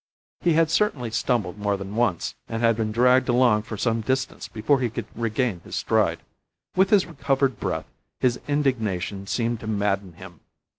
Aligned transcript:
He 0.39 0.53
had 0.53 0.71
certainly 0.71 1.11
stumbled 1.11 1.59
more 1.59 1.77
than 1.77 1.95
once, 1.95 2.33
and 2.49 2.63
had 2.63 2.75
been 2.75 2.91
dragged 2.91 3.29
along 3.29 3.61
for 3.61 3.77
some 3.77 4.01
distance 4.01 4.47
before 4.47 4.79
he 4.81 4.89
could 4.89 5.05
regain 5.13 5.59
his 5.59 5.75
stride. 5.75 6.21
With 6.75 6.89
his 6.89 7.05
recovered 7.05 7.59
breath 7.59 7.85
his 8.19 8.39
indignation 8.47 9.27
seemed 9.27 9.59
to 9.59 9.67
madden 9.67 10.13
him. 10.13 10.39